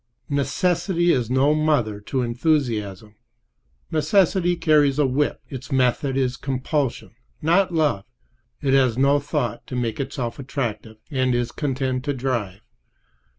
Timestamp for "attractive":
10.39-10.97